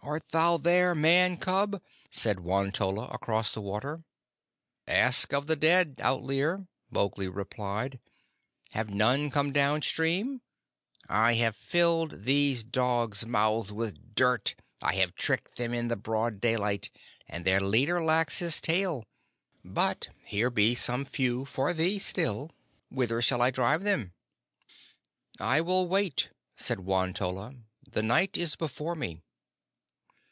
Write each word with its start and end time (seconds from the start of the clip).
"Art 0.00 0.30
thou 0.30 0.56
there, 0.56 0.94
Man 0.94 1.36
cub?" 1.36 1.82
said 2.08 2.40
Won 2.40 2.72
tolla 2.72 3.08
across 3.08 3.52
the 3.52 3.60
water. 3.60 4.04
"Ask 4.86 5.34
of 5.34 5.48
the 5.48 5.56
dead, 5.56 5.96
Outlier," 6.00 6.66
Mowgli 6.88 7.28
replied. 7.28 8.00
"Have 8.70 8.88
none 8.88 9.28
come 9.28 9.52
down 9.52 9.82
stream? 9.82 10.40
I 11.10 11.34
have 11.34 11.56
filled 11.56 12.22
these 12.22 12.64
dogs' 12.64 13.26
mouths 13.26 13.70
with 13.70 14.14
dirt; 14.14 14.54
I 14.80 14.94
have 14.94 15.14
tricked 15.16 15.56
them 15.56 15.74
in 15.74 15.88
the 15.88 15.96
broad 15.96 16.40
daylight, 16.40 16.90
and 17.26 17.44
their 17.44 17.60
leader 17.60 18.02
lacks 18.02 18.38
his 18.38 18.62
tail, 18.62 19.04
but 19.62 20.08
here 20.24 20.48
be 20.48 20.74
some 20.74 21.04
few 21.04 21.44
for 21.44 21.74
thee 21.74 21.98
still. 21.98 22.52
Whither 22.88 23.20
shall 23.20 23.42
I 23.42 23.50
drive 23.50 23.82
them?" 23.82 24.14
"I 25.38 25.60
will 25.60 25.86
wait," 25.86 26.30
said 26.56 26.80
Won 26.80 27.12
tolla. 27.12 27.56
"The 27.90 28.02
night 28.02 28.38
is 28.38 28.56
before 28.56 28.94
me." 28.94 29.20